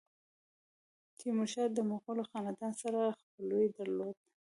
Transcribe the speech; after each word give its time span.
تیمورشاه 1.17 1.67
د 1.73 1.77
مغولو 1.89 2.23
خاندان 2.31 2.73
سره 2.81 2.99
خپلوي 3.19 3.67
درلوده. 3.77 4.21